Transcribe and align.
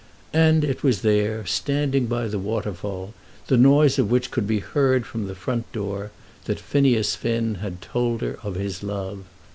And 0.33 0.63
it 0.63 0.81
was 0.81 1.03
there, 1.03 1.45
standing 1.45 2.07
by 2.07 2.27
the 2.27 2.39
waterfall, 2.39 3.13
the 3.45 3.55
noise 3.55 3.99
of 3.99 4.09
which 4.09 4.31
could 4.31 4.47
be 4.47 4.57
heard 4.57 5.05
from 5.05 5.27
the 5.27 5.35
front 5.35 5.71
door, 5.71 6.09
that 6.45 6.59
Phineas 6.59 7.15
Finn 7.15 7.59
had 7.61 7.83
told 7.83 8.21
her 8.21 8.39
of 8.41 8.55
his 8.55 8.81
love. 8.81 9.25